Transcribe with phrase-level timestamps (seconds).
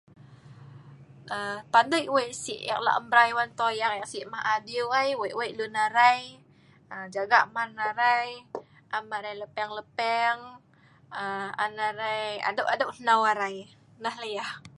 [1.73, 5.73] Padei weik sik eek lak mrai wan toyang eek sik ma' adiu ai, weik2 lun
[5.85, 6.21] arai,
[7.15, 8.27] jaga man arai,
[8.95, 9.77] am arai lepeng2
[10.15, 10.37] err..
[11.63, 12.19] an arai
[12.49, 13.55] adook2 hnau arai.
[14.03, 14.51] Nah lah yah.